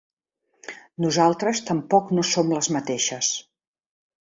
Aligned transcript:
Nosaltres 1.05 1.61
tampoc 1.67 2.11
no 2.21 2.25
som 2.33 2.51
les 2.57 2.73
mateixes. 2.79 3.33